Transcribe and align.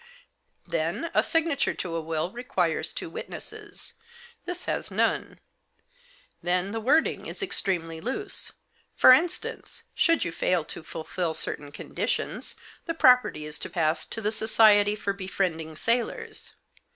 Then 0.65 1.11
a 1.13 1.21
signature 1.21 1.75
to 1.75 1.93
a 1.95 2.01
will 2.01 2.31
requires 2.31 2.91
two 2.91 3.07
witnesses; 3.07 3.93
this 4.45 4.65
has 4.65 4.89
none. 4.89 5.39
Then 6.41 6.71
the 6.71 6.79
wording 6.79 7.27
is 7.27 7.43
extremely 7.43 8.01
loose. 8.01 8.51
For 8.95 9.11
instance, 9.13 9.83
should 9.93 10.25
you 10.25 10.31
fail 10.31 10.65
to 10.65 10.81
fulfil 10.81 11.35
certain 11.35 11.71
conditions, 11.71 12.55
the 12.87 12.95
property 12.95 13.45
is 13.45 13.59
to 13.59 13.69
pass 13.69 14.03
to 14.07 14.21
the 14.21 14.31
Society 14.31 14.95
for 14.95 15.13
Befriending 15.13 15.75
Sailors. 15.75 16.53